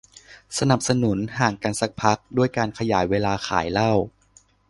[0.59, 3.93] สนับสนุนการ ห่างกันสักพัก ด้วยการขยายเวลาขายเหล้า